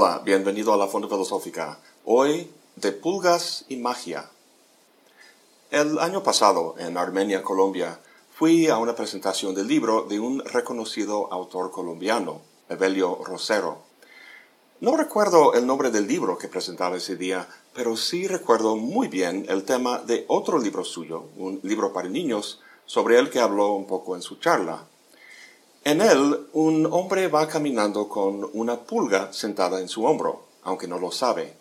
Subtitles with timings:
[0.00, 1.80] Hola, bienvenido a la Fonda Filosófica.
[2.04, 4.30] Hoy, de pulgas y magia.
[5.72, 7.98] El año pasado, en Armenia, Colombia,
[8.32, 13.78] fui a una presentación del libro de un reconocido autor colombiano, Evelio Rosero.
[14.78, 19.46] No recuerdo el nombre del libro que presentaba ese día, pero sí recuerdo muy bien
[19.48, 23.88] el tema de otro libro suyo, un libro para niños, sobre el que habló un
[23.88, 24.86] poco en su charla.
[25.84, 30.98] En él, un hombre va caminando con una pulga sentada en su hombro, aunque no
[30.98, 31.54] lo sabe.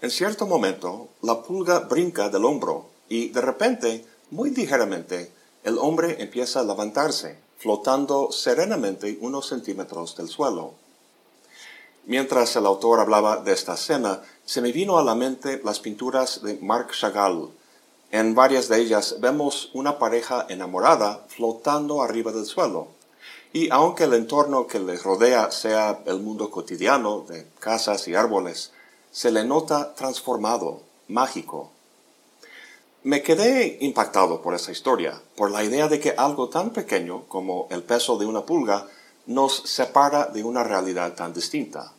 [0.00, 5.32] En cierto momento, la pulga brinca del hombro y de repente, muy ligeramente,
[5.64, 10.74] el hombre empieza a levantarse, flotando serenamente unos centímetros del suelo.
[12.04, 16.42] Mientras el autor hablaba de esta escena, se me vino a la mente las pinturas
[16.42, 17.50] de Marc Chagall.
[18.10, 22.88] En varias de ellas vemos una pareja enamorada flotando arriba del suelo.
[23.52, 28.72] Y aunque el entorno que les rodea sea el mundo cotidiano de casas y árboles,
[29.10, 31.70] se le nota transformado, mágico.
[33.04, 37.66] Me quedé impactado por esa historia, por la idea de que algo tan pequeño como
[37.70, 38.86] el peso de una pulga
[39.26, 41.92] nos separa de una realidad tan distinta.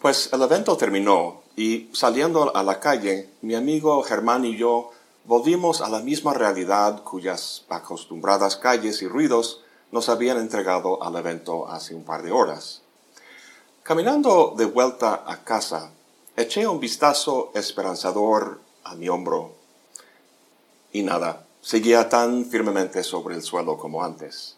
[0.00, 4.90] Pues el evento terminó y saliendo a la calle, mi amigo Germán y yo
[5.24, 9.60] volvimos a la misma realidad cuyas acostumbradas calles y ruidos
[9.94, 12.82] nos habían entregado al evento hace un par de horas.
[13.84, 15.92] Caminando de vuelta a casa,
[16.36, 19.52] eché un vistazo esperanzador a mi hombro
[20.90, 24.56] y nada, seguía tan firmemente sobre el suelo como antes.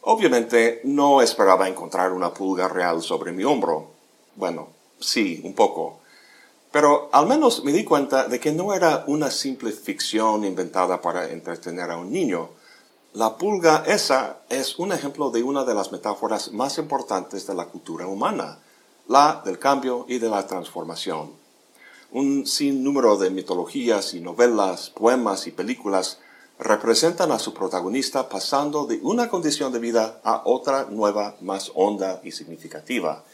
[0.00, 3.92] Obviamente no esperaba encontrar una pulga real sobre mi hombro.
[4.34, 6.00] Bueno, sí, un poco.
[6.72, 11.30] Pero al menos me di cuenta de que no era una simple ficción inventada para
[11.30, 12.57] entretener a un niño,
[13.14, 17.64] la pulga esa es un ejemplo de una de las metáforas más importantes de la
[17.64, 18.58] cultura humana,
[19.08, 21.32] la del cambio y de la transformación.
[22.12, 26.18] Un sinnúmero de mitologías y novelas, poemas y películas
[26.58, 32.20] representan a su protagonista pasando de una condición de vida a otra nueva, más honda
[32.22, 33.24] y significativa.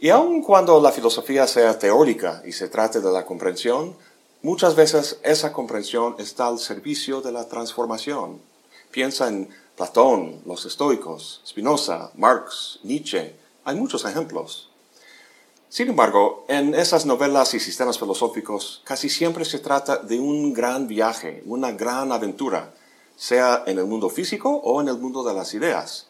[0.00, 3.96] Y aun cuando la filosofía sea teórica y se trate de la comprensión,
[4.40, 8.47] muchas veces esa comprensión está al servicio de la transformación.
[8.90, 13.34] Piensa en Platón, los estoicos, Spinoza, Marx, Nietzsche.
[13.64, 14.70] Hay muchos ejemplos.
[15.68, 20.88] Sin embargo, en esas novelas y sistemas filosóficos casi siempre se trata de un gran
[20.88, 22.72] viaje, una gran aventura,
[23.14, 26.08] sea en el mundo físico o en el mundo de las ideas.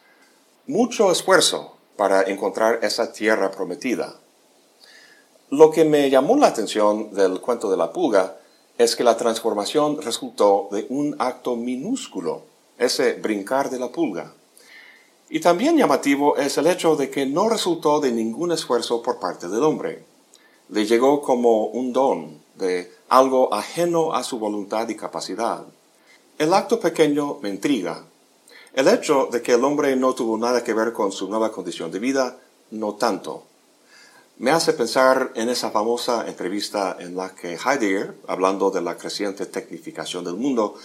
[0.65, 4.15] Mucho esfuerzo para encontrar esa tierra prometida.
[5.49, 8.37] Lo que me llamó la atención del cuento de la pulga
[8.77, 12.43] es que la transformación resultó de un acto minúsculo
[12.79, 14.33] ese brincar de la pulga.
[15.29, 19.47] Y también llamativo es el hecho de que no resultó de ningún esfuerzo por parte
[19.47, 20.03] del hombre.
[20.69, 25.65] Le llegó como un don de algo ajeno a su voluntad y capacidad.
[26.39, 28.03] El acto pequeño me intriga.
[28.73, 31.91] El hecho de que el hombre no tuvo nada que ver con su nueva condición
[31.91, 32.37] de vida,
[32.71, 33.43] no tanto.
[34.37, 39.45] Me hace pensar en esa famosa entrevista en la que Heidegger, hablando de la creciente
[39.47, 40.75] tecnificación del mundo,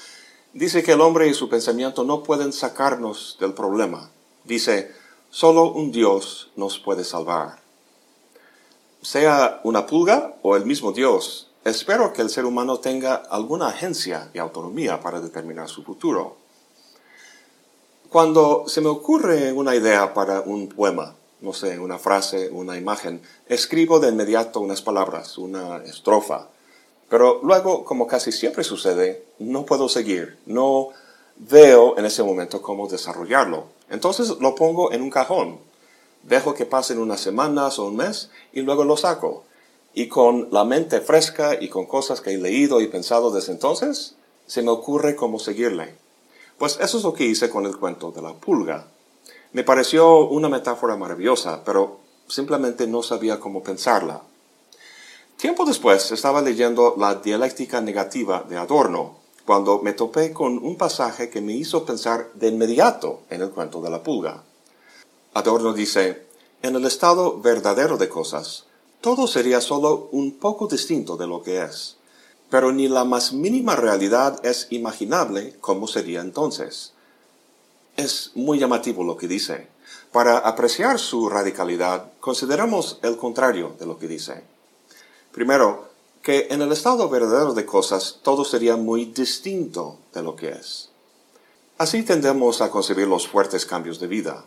[0.55, 4.13] Dice que el hombre y su pensamiento no pueden sacarnos del problema.
[4.45, 4.93] Dice,
[5.29, 7.59] solo un Dios nos puede salvar.
[9.03, 14.31] Sea una pulga o el mismo Dios, espero que el ser humano tenga alguna agencia
[14.33, 16.37] y autonomía para determinar su futuro.
[18.09, 23.23] Cuando se me ocurre una idea para un poema, no sé, una frase, una imagen,
[23.49, 26.47] escribo de inmediato unas palabras, una estrofa,
[27.15, 30.89] pero luego, como casi siempre sucede, no puedo seguir, no
[31.37, 33.67] veo en ese momento cómo desarrollarlo.
[33.89, 35.61] Entonces lo pongo en un cajón,
[36.25, 39.45] dejo que pasen unas semanas o un mes y luego lo saco.
[39.95, 44.17] Y con la mente fresca y con cosas que he leído y pensado desde entonces,
[44.49, 45.95] se me ocurre cómo seguirle.
[46.59, 48.89] Pues eso es lo que hice con el cuento de la pulga.
[49.53, 54.23] Me pareció una metáfora maravillosa, pero simplemente no sabía cómo pensarla.
[55.37, 61.29] Tiempo después estaba leyendo la dialéctica negativa de Adorno, cuando me topé con un pasaje
[61.29, 64.43] que me hizo pensar de inmediato en el cuento de la pulga.
[65.35, 66.27] Adorno dice,
[66.63, 68.65] en el estado verdadero de cosas,
[69.01, 71.97] todo sería solo un poco distinto de lo que es,
[72.49, 76.93] pero ni la más mínima realidad es imaginable cómo sería entonces.
[77.97, 79.69] Es muy llamativo lo que dice.
[80.11, 84.54] Para apreciar su radicalidad, consideramos el contrario de lo que dice.
[85.35, 85.89] Primero,
[86.23, 90.91] que en el estado verdadero de cosas todo sería muy distinto de lo que es.
[91.77, 94.45] Así tendemos a concebir los fuertes cambios de vida.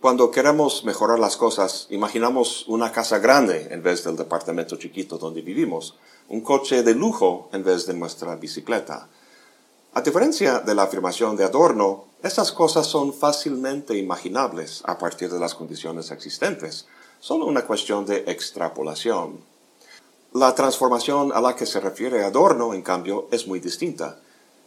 [0.00, 5.42] Cuando queremos mejorar las cosas, imaginamos una casa grande en vez del departamento chiquito donde
[5.42, 5.96] vivimos,
[6.30, 9.08] un coche de lujo en vez de nuestra bicicleta.
[9.92, 15.38] A diferencia de la afirmación de Adorno, estas cosas son fácilmente imaginables a partir de
[15.38, 16.86] las condiciones existentes,
[17.20, 19.51] solo una cuestión de extrapolación.
[20.34, 24.18] La transformación a la que se refiere Adorno, en cambio, es muy distinta.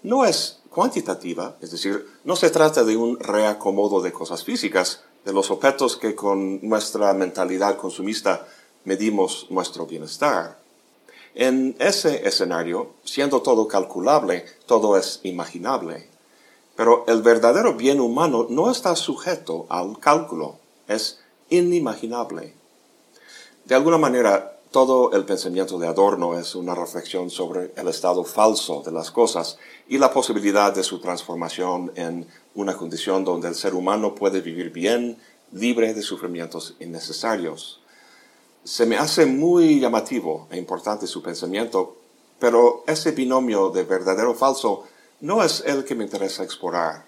[0.03, 5.33] No es cuantitativa, es decir, no se trata de un reacomodo de cosas físicas, de
[5.33, 8.45] los objetos que con nuestra mentalidad consumista
[8.83, 10.59] medimos nuestro bienestar.
[11.33, 16.07] En ese escenario, siendo todo calculable, todo es imaginable.
[16.75, 22.53] Pero el verdadero bien humano no está sujeto al cálculo, es inimaginable.
[23.65, 28.83] De alguna manera, todo el pensamiento de Adorno es una reflexión sobre el estado falso
[28.85, 29.57] de las cosas
[29.87, 34.71] y la posibilidad de su transformación en una condición donde el ser humano puede vivir
[34.71, 35.17] bien,
[35.53, 37.79] libre de sufrimientos innecesarios.
[38.65, 41.95] Se me hace muy llamativo e importante su pensamiento,
[42.37, 44.83] pero ese binomio de verdadero falso
[45.21, 47.05] no es el que me interesa explorar.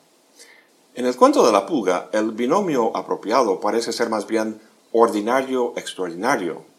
[0.95, 4.61] En el cuento de la pulga, el binomio apropiado parece ser más bien
[4.93, 6.76] ordinario-extraordinario.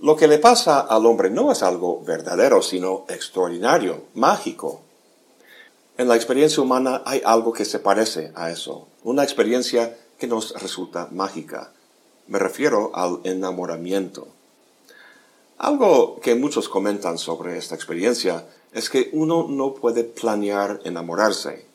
[0.00, 4.82] Lo que le pasa al hombre no es algo verdadero, sino extraordinario, mágico.
[5.96, 10.52] En la experiencia humana hay algo que se parece a eso, una experiencia que nos
[10.60, 11.72] resulta mágica.
[12.28, 14.28] Me refiero al enamoramiento.
[15.56, 21.66] Algo que muchos comentan sobre esta experiencia es que uno no puede planear enamorarse.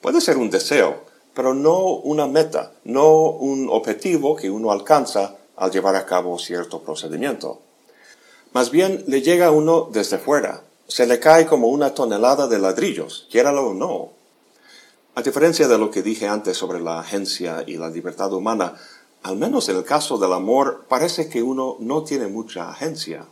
[0.00, 1.02] Puede ser un deseo,
[1.34, 6.82] pero no una meta, no un objetivo que uno alcanza al llevar a cabo cierto
[6.82, 7.60] procedimiento.
[8.52, 12.58] Más bien le llega a uno desde fuera, se le cae como una tonelada de
[12.58, 14.12] ladrillos, quiéralo o no.
[15.14, 18.74] A diferencia de lo que dije antes sobre la agencia y la libertad humana,
[19.22, 23.26] al menos en el caso del amor parece que uno no tiene mucha agencia.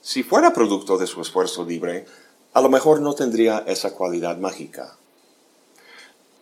[0.00, 2.06] Si fuera producto de su esfuerzo libre,
[2.52, 4.96] a lo mejor no tendría esa cualidad mágica.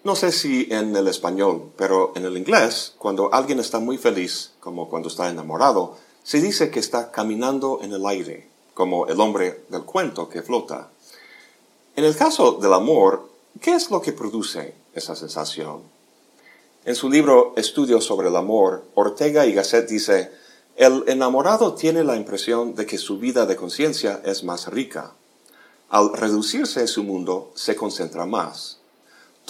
[0.02, 4.52] No sé si en el español, pero en el inglés, cuando alguien está muy feliz,
[4.58, 9.64] como cuando está enamorado, se dice que está caminando en el aire, como el hombre
[9.68, 10.88] del cuento que flota.
[11.96, 13.28] En el caso del amor,
[13.60, 15.82] ¿qué es lo que produce esa sensación?
[16.86, 20.30] En su libro Estudios sobre el amor, Ortega y Gasset dice,
[20.76, 25.12] el enamorado tiene la impresión de que su vida de conciencia es más rica.
[25.90, 28.79] Al reducirse su mundo, se concentra más.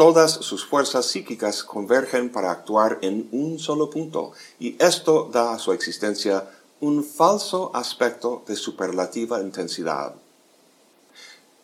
[0.01, 5.59] Todas sus fuerzas psíquicas convergen para actuar en un solo punto, y esto da a
[5.59, 6.49] su existencia
[6.81, 10.15] un falso aspecto de superlativa intensidad.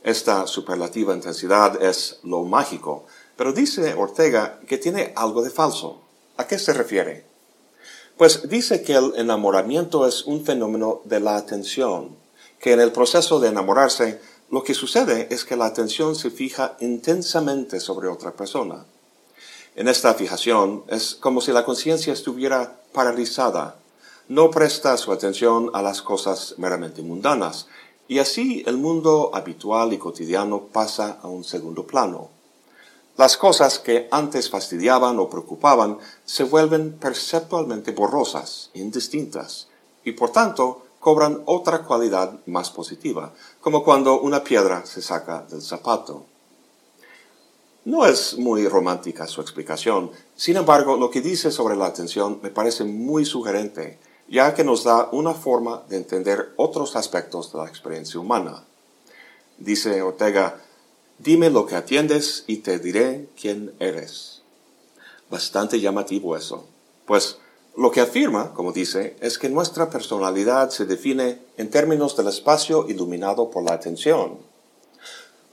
[0.02, 3.06] Esta superlativa intensidad es lo mágico,
[3.38, 6.02] pero dice Ortega que tiene algo de falso.
[6.36, 7.24] ¿A qué se refiere?
[8.18, 12.14] Pues dice que el enamoramiento es un fenómeno de la atención,
[12.60, 16.76] que en el proceso de enamorarse lo que sucede es que la atención se fija
[16.80, 18.86] intensamente sobre otra persona.
[19.74, 23.76] En esta fijación es como si la conciencia estuviera paralizada,
[24.28, 27.66] no presta su atención a las cosas meramente mundanas,
[28.08, 32.30] y así el mundo habitual y cotidiano pasa a un segundo plano.
[33.16, 39.68] Las cosas que antes fastidiaban o preocupaban se vuelven perceptualmente borrosas, indistintas,
[40.04, 43.32] y por tanto cobran otra cualidad más positiva,
[43.66, 46.24] como cuando una piedra se saca del zapato.
[47.84, 52.50] No es muy romántica su explicación, sin embargo, lo que dice sobre la atención me
[52.50, 57.66] parece muy sugerente, ya que nos da una forma de entender otros aspectos de la
[57.66, 58.62] experiencia humana.
[59.58, 60.62] Dice Ortega,
[61.18, 64.42] dime lo que atiendes y te diré quién eres.
[65.28, 66.68] Bastante llamativo eso,
[67.04, 67.38] pues
[67.76, 72.86] lo que afirma, como dice, es que nuestra personalidad se define en términos del espacio
[72.88, 74.38] iluminado por la atención.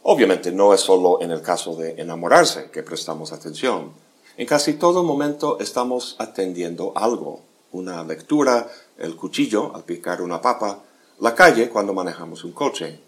[0.03, 3.91] Obviamente no es solo en el caso de enamorarse que prestamos atención.
[4.37, 7.41] En casi todo momento estamos atendiendo algo.
[7.73, 10.79] Una lectura, el cuchillo al picar una papa,
[11.19, 12.99] la calle cuando manejamos un coche.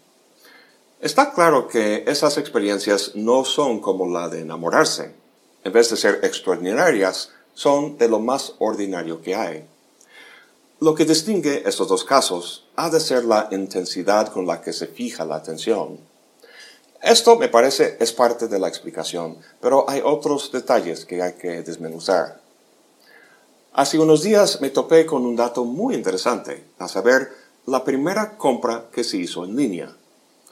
[1.00, 5.14] Está claro que esas experiencias no son como la de enamorarse.
[5.64, 9.66] En vez de ser extraordinarias, son de lo más ordinario que hay.
[10.78, 14.86] Lo que distingue estos dos casos ha de ser la intensidad con la que se
[14.86, 15.98] fija la atención.
[17.02, 21.62] Esto, me parece, es parte de la explicación, pero hay otros detalles que hay que
[21.62, 22.42] desmenuzar.
[23.72, 27.32] Hace unos días me topé con un dato muy interesante, a saber,
[27.64, 29.96] la primera compra que se hizo en línea.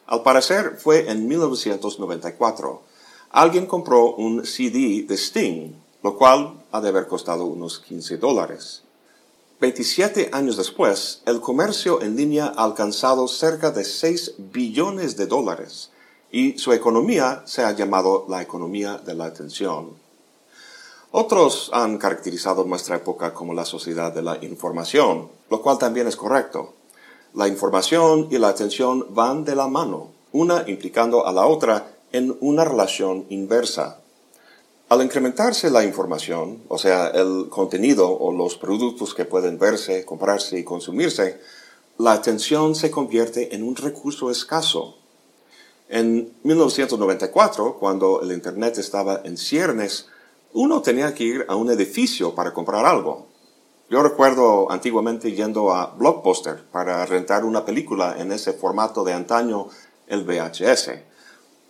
[0.06, 2.82] Al parecer fue en 1994.
[3.30, 8.82] Alguien compró un CD de Sting lo cual ha de haber costado unos 15 dólares.
[9.58, 15.90] 27 años después, el comercio en línea ha alcanzado cerca de 6 billones de dólares
[16.30, 19.92] y su economía se ha llamado la economía de la atención.
[21.10, 26.16] Otros han caracterizado nuestra época como la sociedad de la información, lo cual también es
[26.16, 26.74] correcto.
[27.32, 32.36] La información y la atención van de la mano, una implicando a la otra en
[32.42, 34.03] una relación inversa.
[34.90, 40.58] Al incrementarse la información, o sea, el contenido o los productos que pueden verse, comprarse
[40.58, 41.40] y consumirse,
[41.96, 44.98] la atención se convierte en un recurso escaso.
[45.88, 50.08] En 1994, cuando el Internet estaba en ciernes,
[50.52, 53.26] uno tenía que ir a un edificio para comprar algo.
[53.88, 59.68] Yo recuerdo antiguamente yendo a Blockbuster para rentar una película en ese formato de antaño,
[60.08, 60.90] el VHS.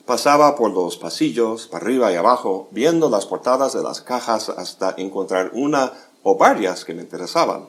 [0.06, 4.94] Pasaba por los pasillos, para arriba y abajo, viendo las portadas de las cajas hasta
[4.98, 7.68] encontrar una o varias que me interesaban.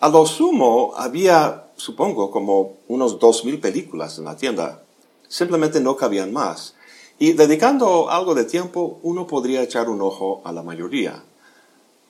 [0.00, 4.82] A lo sumo había, supongo, como unos dos mil películas en la tienda.
[5.28, 6.74] Simplemente no cabían más.
[7.20, 11.22] Y dedicando algo de tiempo, uno podría echar un ojo a la mayoría.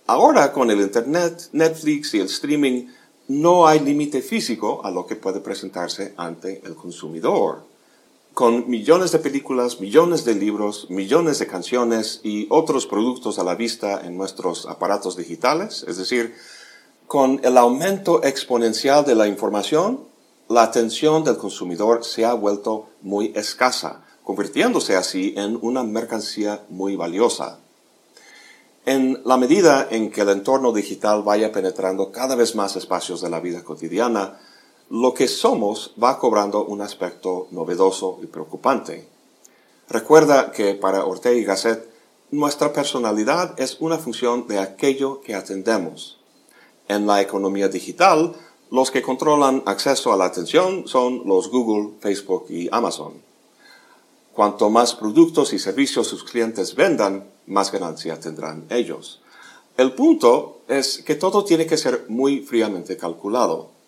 [0.06, 2.86] Ahora, con el Internet, Netflix y el streaming,
[3.28, 7.69] no hay límite físico a lo que puede presentarse ante el consumidor
[8.34, 13.54] con millones de películas, millones de libros, millones de canciones y otros productos a la
[13.54, 16.34] vista en nuestros aparatos digitales, es decir,
[17.06, 20.04] con el aumento exponencial de la información,
[20.48, 26.96] la atención del consumidor se ha vuelto muy escasa, convirtiéndose así en una mercancía muy
[26.96, 27.58] valiosa.
[28.86, 33.30] En la medida en que el entorno digital vaya penetrando cada vez más espacios de
[33.30, 34.38] la vida cotidiana,
[34.90, 39.06] lo que somos va cobrando un aspecto novedoso y preocupante.
[39.88, 41.88] Recuerda que para Ortega y Gasset,
[42.32, 46.18] nuestra personalidad es una función de aquello que atendemos.
[46.88, 48.34] En la economía digital,
[48.72, 53.14] los que controlan acceso a la atención son los Google, Facebook y Amazon.
[54.32, 59.20] Cuanto más productos y servicios sus clientes vendan, más ganancia tendrán ellos.
[59.76, 63.79] El punto es que todo tiene que ser muy fríamente calculado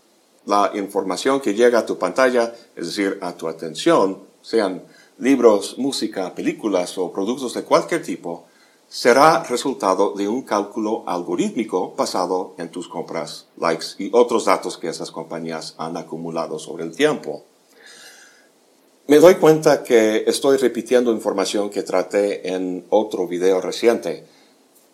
[0.47, 4.83] la información que llega a tu pantalla, es decir, a tu atención, sean
[5.19, 8.45] libros, música, películas o productos de cualquier tipo,
[8.89, 14.89] será resultado de un cálculo algorítmico basado en tus compras, likes y otros datos que
[14.89, 17.45] esas compañías han acumulado sobre el tiempo.
[19.07, 24.27] Me doy cuenta que estoy repitiendo información que traté en otro video reciente,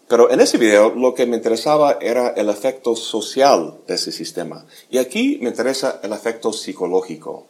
[0.08, 4.64] pero en ese video lo que me interesaba era el efecto social de ese sistema.
[4.90, 7.46] Y aquí me interesa el efecto psicológico.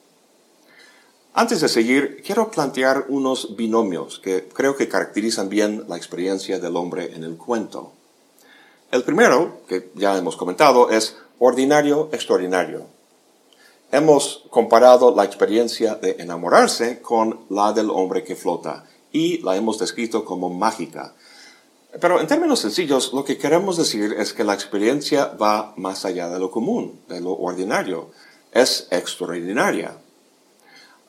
[1.34, 6.76] Antes de seguir, quiero plantear unos binomios que creo que caracterizan bien la experiencia del
[6.76, 7.92] hombre en el cuento.
[8.90, 12.86] El primero, que ya hemos comentado, es ordinario extraordinario.
[13.92, 19.78] Hemos comparado la experiencia de enamorarse con la del hombre que flota y la hemos
[19.78, 21.14] descrito como mágica
[22.00, 26.28] pero en términos sencillos, lo que queremos decir es que la experiencia va más allá
[26.28, 28.10] de lo común, de lo ordinario.
[28.52, 29.96] Es extraordinaria.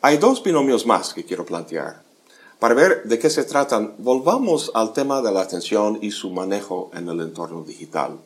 [0.02, 2.04] Hay dos binomios más que quiero plantear.
[2.60, 6.92] Para ver de qué se tratan, volvamos al tema de la atención y su manejo
[6.94, 8.20] en el entorno digital.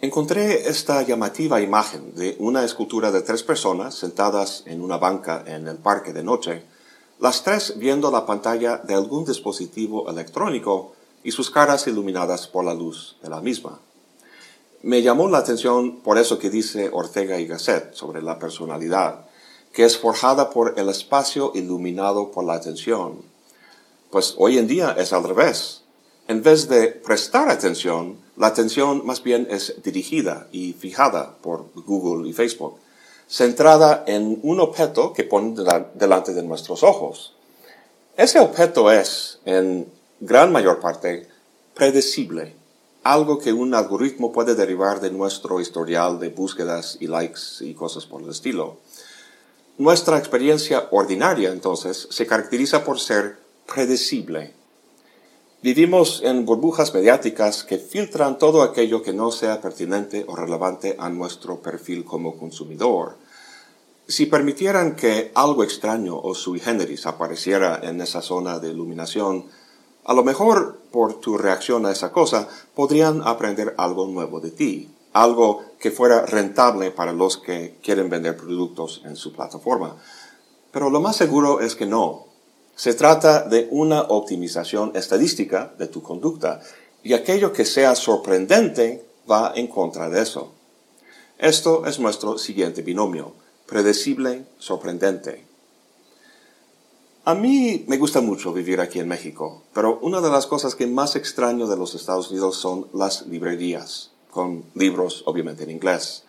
[0.00, 5.68] Encontré esta llamativa imagen de una escultura de tres personas sentadas en una banca en
[5.68, 6.64] el parque de noche,
[7.18, 10.94] las tres viendo la pantalla de algún dispositivo electrónico
[11.24, 13.80] y sus caras iluminadas por la luz de la misma.
[14.82, 19.26] Me llamó la atención por eso que dice Ortega y Gasset sobre la personalidad,
[19.72, 23.22] que es forjada por el espacio iluminado por la atención.
[24.10, 25.82] Pues hoy en día es al revés.
[26.28, 32.28] En vez de prestar atención, la atención más bien es dirigida y fijada por Google
[32.28, 32.78] y Facebook
[33.28, 35.54] centrada en un objeto que pone
[35.94, 37.34] delante de nuestros ojos.
[38.16, 39.86] Ese objeto es, en
[40.20, 41.28] gran mayor parte,
[41.74, 42.54] predecible,
[43.02, 48.06] algo que un algoritmo puede derivar de nuestro historial de búsquedas y likes y cosas
[48.06, 48.78] por el estilo.
[49.78, 54.54] Nuestra experiencia ordinaria, entonces, se caracteriza por ser predecible.
[55.66, 61.08] Vivimos en burbujas mediáticas que filtran todo aquello que no sea pertinente o relevante a
[61.08, 63.16] nuestro perfil como consumidor.
[64.06, 69.46] Si permitieran que algo extraño o sui generis apareciera en esa zona de iluminación,
[70.04, 72.46] a lo mejor por tu reacción a esa cosa
[72.76, 78.36] podrían aprender algo nuevo de ti, algo que fuera rentable para los que quieren vender
[78.36, 79.96] productos en su plataforma.
[80.70, 82.25] Pero lo más seguro es que no,
[82.76, 86.60] Se trata de una optimización estadística de tu conducta
[87.02, 90.52] y aquello que sea sorprendente va en contra de eso.
[91.38, 93.32] Esto es nuestro siguiente binomio,
[93.66, 95.46] predecible, sorprendente.
[97.24, 100.86] A mí me gusta mucho vivir aquí en México, pero una de las cosas que
[100.86, 106.24] más extraño de los Estados Unidos son las librerías, con libros obviamente en inglés.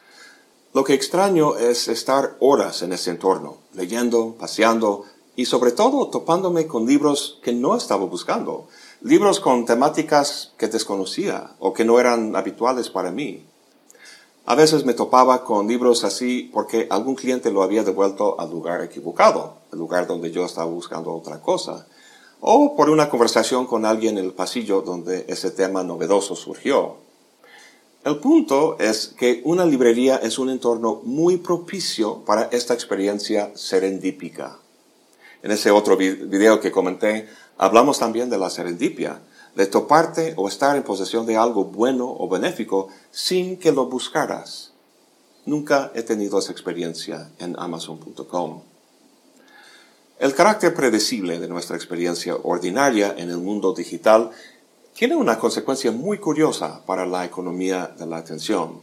[0.74, 5.04] Lo que extraño es estar horas en ese entorno, leyendo, paseando
[5.38, 8.67] y sobre todo topándome con libros que no estaba buscando,
[9.01, 13.46] libros con temáticas que desconocía o que no eran habituales para mí.
[14.48, 18.84] A veces me topaba con libros así porque algún cliente lo había devuelto al lugar
[18.84, 21.86] equivocado, el lugar donde yo estaba buscando otra cosa,
[22.41, 26.96] o por una conversación con alguien en el pasillo donde ese tema novedoso surgió.
[28.03, 34.58] El punto es que una librería es un entorno muy propicio para esta experiencia serendípica.
[35.44, 39.22] En ese otro video que comenté, hablamos también de la serendipia,
[39.56, 44.72] de toparte o estar en posesión de algo bueno o benéfico sin que lo buscaras.
[45.46, 48.62] Nunca he tenido esa experiencia en amazon.com.
[50.20, 54.32] El carácter predecible de nuestra experiencia ordinaria en el mundo digital
[54.96, 58.82] tiene una consecuencia muy curiosa para la economía de la atención.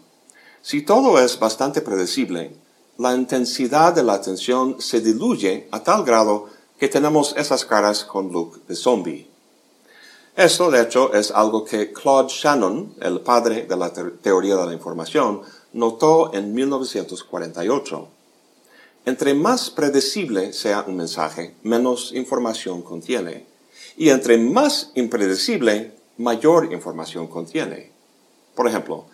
[0.62, 2.56] Si todo es bastante predecible,
[2.98, 6.46] la intensidad de la atención se diluye a tal grado
[6.78, 9.28] que tenemos esas caras con look de zombie.
[10.36, 14.72] Esto, de hecho, es algo que Claude Shannon, el padre de la teoría de la
[14.72, 18.08] información, notó en 1948.
[19.06, 23.46] Entre más predecible sea un mensaje, menos información contiene.
[23.96, 27.92] Y entre más impredecible, mayor información contiene.
[28.54, 29.06] Por ejemplo,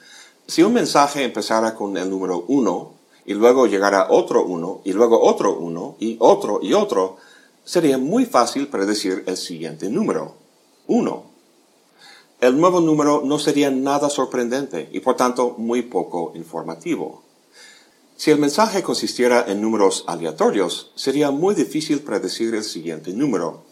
[0.46, 5.22] si un mensaje empezara con el número 1 y luego llegara otro 1 y luego
[5.22, 7.16] otro 1 y otro y otro,
[7.64, 10.34] sería muy fácil predecir el siguiente número.
[10.86, 11.24] 1.
[12.40, 17.22] El nuevo número no sería nada sorprendente y por tanto muy poco informativo.
[18.16, 23.62] Si el mensaje consistiera en números aleatorios, sería muy difícil predecir el siguiente número,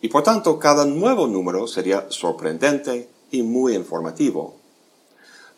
[0.00, 4.56] y por tanto cada nuevo número sería sorprendente y muy informativo.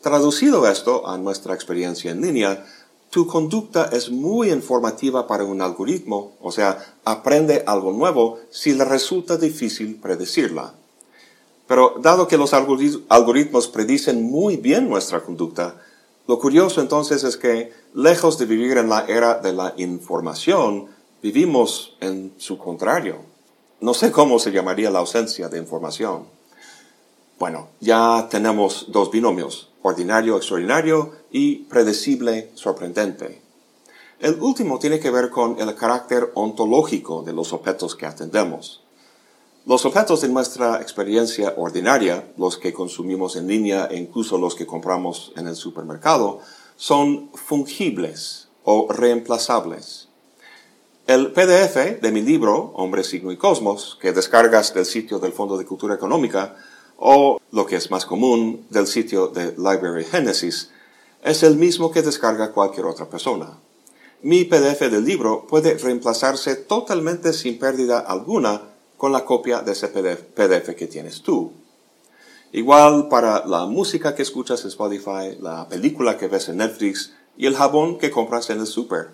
[0.00, 2.66] Traducido esto a nuestra experiencia en línea,
[3.10, 8.84] tu conducta es muy informativa para un algoritmo, o sea, aprende algo nuevo si le
[8.84, 10.74] resulta difícil predecirla.
[11.66, 15.76] Pero dado que los algoritmos predicen muy bien nuestra conducta,
[16.28, 20.86] lo curioso entonces es que, lejos de vivir en la era de la información,
[21.20, 23.16] vivimos en su contrario.
[23.80, 26.24] No sé cómo se llamaría la ausencia de información.
[27.40, 33.40] Bueno, ya tenemos dos binomios, ordinario, extraordinario y predecible, sorprendente.
[34.18, 38.82] El último tiene que ver con el carácter ontológico de los objetos que atendemos.
[39.64, 44.66] Los objetos de nuestra experiencia ordinaria, los que consumimos en línea e incluso los que
[44.66, 46.40] compramos en el supermercado,
[46.76, 50.08] son fungibles o reemplazables.
[51.06, 55.56] El PDF de mi libro, Hombre, Signo y Cosmos, que descargas del sitio del Fondo
[55.56, 56.54] de Cultura Económica,
[57.00, 60.70] o, lo que es más común, del sitio de Library Genesis,
[61.24, 63.58] es el mismo que descarga cualquier otra persona.
[64.22, 68.60] Mi PDF del libro puede reemplazarse totalmente sin pérdida alguna
[68.98, 71.52] con la copia de ese PDF que tienes tú.
[72.52, 77.46] Igual para la música que escuchas en Spotify, la película que ves en Netflix y
[77.46, 79.08] el jabón que compras en el super.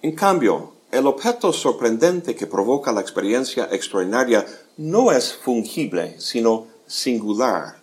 [0.00, 4.46] En cambio, el objeto sorprendente que provoca la experiencia extraordinaria
[4.78, 7.76] no es fungible, sino singular.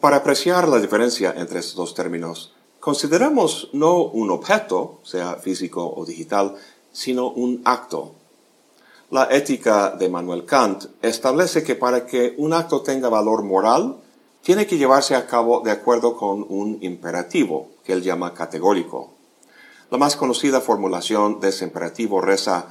[0.00, 6.04] Para apreciar la diferencia entre estos dos términos, consideramos no un objeto, sea físico o
[6.04, 6.56] digital,
[6.92, 8.14] sino un acto,
[9.12, 13.98] la ética de Manuel Kant establece que para que un acto tenga valor moral,
[14.40, 19.10] tiene que llevarse a cabo de acuerdo con un imperativo, que él llama categórico.
[19.90, 22.68] La más conocida formulación de ese imperativo reza,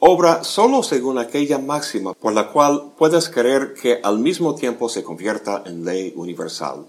[0.00, 5.04] obra solo según aquella máxima por la cual puedes creer que al mismo tiempo se
[5.04, 6.86] convierta en ley universal.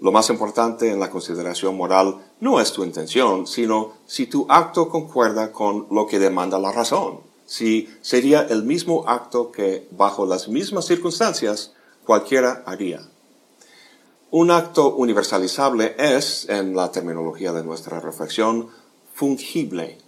[0.00, 4.88] Lo más importante en la consideración moral no es tu intención, sino si tu acto
[4.88, 10.48] concuerda con lo que demanda la razón si sería el mismo acto que, bajo las
[10.48, 11.72] mismas circunstancias,
[12.04, 13.00] cualquiera haría.
[14.32, 18.68] Un acto universalizable es, en la terminología de nuestra reflexión,
[19.14, 19.98] fungible.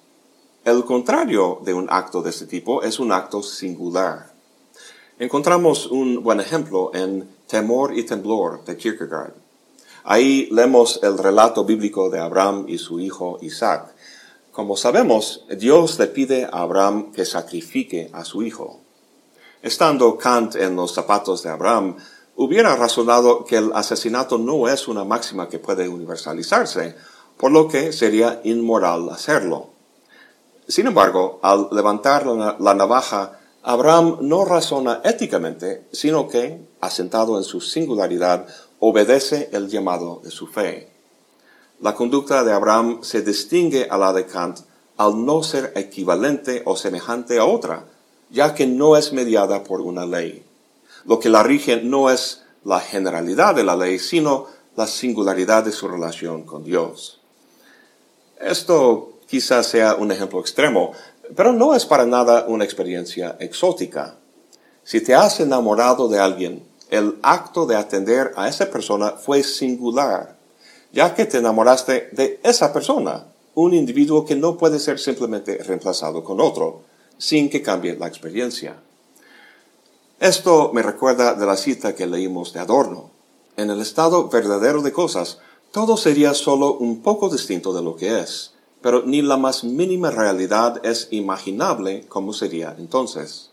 [0.68, 4.34] El contrario de un acto de este tipo es un acto singular.
[5.18, 9.32] Encontramos un buen ejemplo en Temor y Temblor de Kierkegaard.
[10.04, 13.94] Ahí leemos el relato bíblico de Abraham y su hijo Isaac,
[14.52, 18.80] Como sabemos, Dios le pide a Abraham que sacrifique a su hijo.
[19.62, 21.96] Estando Kant en los zapatos de Abraham,
[22.36, 26.94] hubiera razonado que el asesinato no es una máxima que puede universalizarse,
[27.38, 29.77] por lo que sería inmoral hacerlo.
[30.68, 37.62] Sin embargo, al levantar la navaja, Abraham no razona éticamente, sino que, asentado en su
[37.62, 38.46] singularidad,
[38.78, 40.92] obedece el llamado de su fe.
[41.80, 44.58] La conducta de Abraham se distingue a la de Kant
[44.98, 47.86] al no ser equivalente o semejante a otra,
[48.30, 50.44] ya que no es mediada por una ley.
[51.06, 55.72] Lo que la rige no es la generalidad de la ley, sino la singularidad de
[55.72, 57.20] su relación con Dios.
[58.38, 60.92] Esto quizás sea un ejemplo extremo,
[61.36, 64.16] pero no es para nada una experiencia exótica.
[64.82, 70.36] Si te has enamorado de alguien, el acto de atender a esa persona fue singular,
[70.92, 76.24] ya que te enamoraste de esa persona, un individuo que no puede ser simplemente reemplazado
[76.24, 76.82] con otro,
[77.18, 78.76] sin que cambie la experiencia.
[80.20, 83.10] Esto me recuerda de la cita que leímos de Adorno.
[83.56, 85.38] En el estado verdadero de cosas,
[85.70, 90.10] todo sería solo un poco distinto de lo que es, pero ni la más mínima
[90.10, 93.50] realidad es imaginable como sería entonces.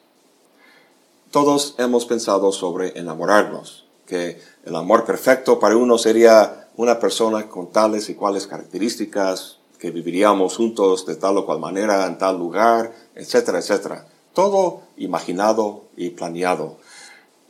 [1.32, 7.72] Todos hemos pensado sobre enamorarnos, que el amor perfecto para uno sería una persona con
[7.72, 12.94] tales y cuales características, que viviríamos juntos de tal o cual manera en tal lugar,
[13.16, 14.08] etcétera, etcétera.
[14.34, 16.78] Todo imaginado y planeado.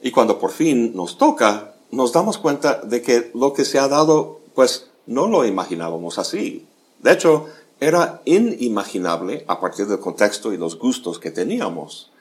[0.01, 3.87] Y cuando por fin nos toca, nos damos cuenta de que lo que se ha
[3.87, 6.67] dado, pues no lo imaginábamos así.
[6.99, 7.45] De hecho,
[7.79, 12.11] era inimaginable a partir del contexto y los gustos que teníamos.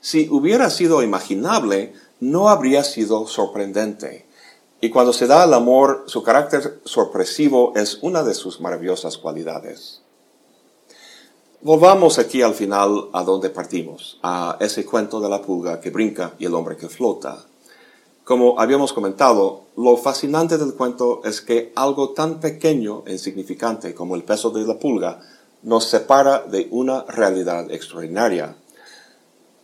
[0.00, 4.26] Si hubiera sido imaginable, no habría sido sorprendente.
[4.80, 10.02] Y cuando se da el amor, su carácter sorpresivo es una de sus maravillosas cualidades.
[11.62, 16.34] Volvamos aquí al final a donde partimos, a ese cuento de la pulga que brinca
[16.38, 17.46] y el hombre que flota.
[18.24, 24.14] Como habíamos comentado, lo fascinante del cuento es que algo tan pequeño e insignificante como
[24.16, 25.20] el peso de la pulga
[25.62, 28.56] nos separa de una realidad extraordinaria.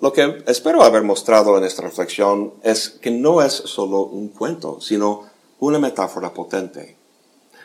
[0.00, 4.78] Lo que espero haber mostrado en esta reflexión es que no es solo un cuento,
[4.82, 5.24] sino
[5.58, 6.98] una metáfora potente.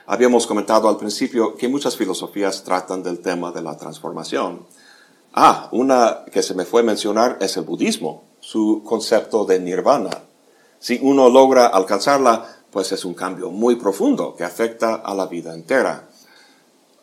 [0.05, 4.65] Habíamos comentado al principio que muchas filosofías tratan del tema de la transformación.
[5.33, 10.21] Ah, una que se me fue mencionar es el budismo, su concepto de nirvana.
[10.85, 15.55] Si uno logra alcanzarla, pues es un cambio muy profundo que afecta a la vida
[15.55, 16.09] entera.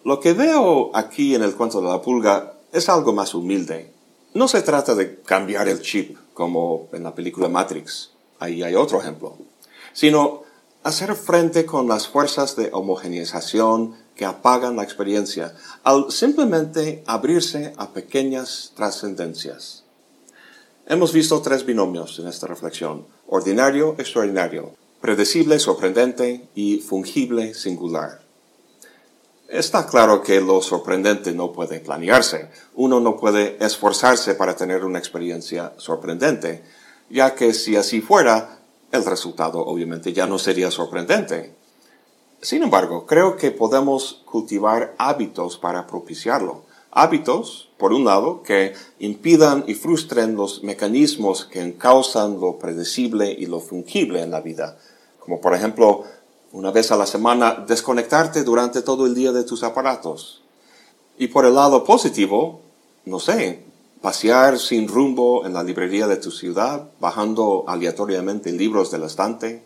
[0.04, 3.92] Lo que veo aquí en el cuento de la pulga es algo más humilde.
[4.34, 9.00] No se trata de cambiar el chip como en la película Matrix, ahí hay otro
[9.00, 9.36] ejemplo,
[9.92, 10.44] sino
[10.84, 17.88] hacer frente con las fuerzas de homogeneización que apagan la experiencia al simplemente abrirse a
[17.88, 19.81] pequeñas trascendencias.
[20.86, 28.20] Hemos visto tres binomios en esta reflexión, ordinario, extraordinario, predecible, sorprendente y fungible, singular.
[29.48, 32.50] Está claro que lo sorprendente no puede planearse.
[32.74, 36.64] Uno no puede esforzarse para tener una experiencia sorprendente,
[37.10, 38.58] ya que si así fuera,
[38.90, 41.54] el resultado obviamente ya no sería sorprendente.
[42.40, 46.64] Sin embargo, creo que podemos cultivar hábitos para propiciarlo.
[46.94, 53.46] Hábitos, por un lado, que impidan y frustren los mecanismos que encausan lo predecible y
[53.46, 54.76] lo fungible en la vida,
[55.18, 56.04] como por ejemplo,
[56.52, 60.42] una vez a la semana, desconectarte durante todo el día de tus aparatos.
[61.16, 62.60] Y por el lado positivo,
[63.06, 63.64] no sé,
[64.02, 69.64] pasear sin rumbo en la librería de tu ciudad, bajando aleatoriamente libros del estante,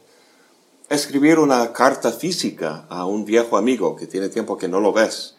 [0.88, 5.36] escribir una carta física a un viejo amigo que tiene tiempo que no lo ves.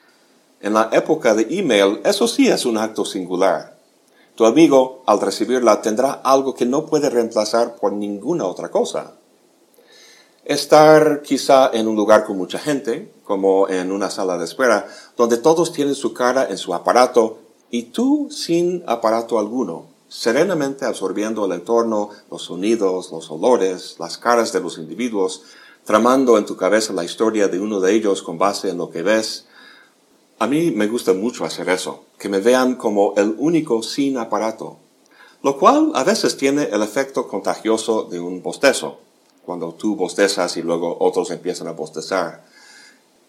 [0.60, 3.78] En la época de email, eso sí es un acto singular.
[4.36, 9.14] Tu amigo, al recibirla, tendrá algo que no puede reemplazar por ninguna otra cosa.
[10.46, 15.38] Estar quizá en un lugar con mucha gente, como en una sala de espera, donde
[15.38, 17.40] todos tienen su cara en su aparato
[17.70, 24.54] y tú sin aparato alguno, serenamente absorbiendo el entorno, los sonidos, los olores, las caras
[24.54, 25.42] de los individuos,
[25.84, 29.04] tramando en tu cabeza la historia de uno de ellos con base en lo que
[29.04, 29.47] ves.
[30.40, 34.78] A mí me gusta mucho hacer eso, que me vean como el único sin aparato,
[35.42, 39.00] lo cual a veces tiene el efecto contagioso de un bostezo,
[39.44, 42.46] cuando tú bostezas y luego otros empiezan a bostezar.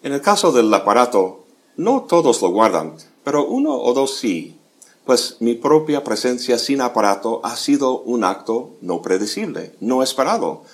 [0.03, 1.45] En el caso del aparato,
[1.77, 4.59] no todos lo guardan, pero uno o dos sí,
[5.07, 10.65] pues mi propia presencia sin aparato ha sido un acto no predecible, no esperado,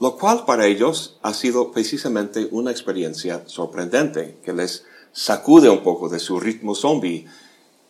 [0.00, 4.84] lo cual para ellos ha sido precisamente una experiencia sorprendente que les
[5.18, 7.26] sacude un poco de su ritmo zombie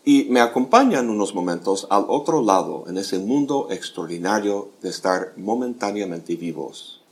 [0.02, 6.36] y me acompañan unos momentos al otro lado en ese mundo extraordinario de estar momentáneamente
[6.36, 7.02] vivos.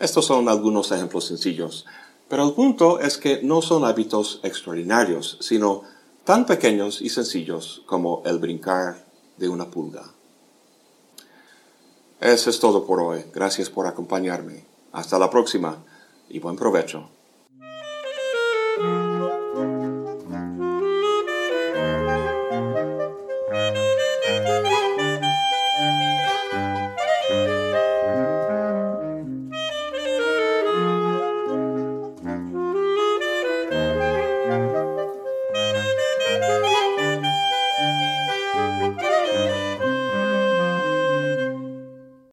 [0.00, 1.84] Estos son algunos ejemplos sencillos,
[2.26, 5.82] pero el punto es que no son hábitos extraordinarios, sino
[6.24, 9.04] tan pequeños y sencillos como el brincar
[9.36, 10.04] de una pulga.
[12.18, 13.26] Eso es todo por hoy.
[13.34, 14.64] Gracias por acompañarme.
[14.92, 15.84] Hasta la próxima
[16.30, 17.10] y buen provecho.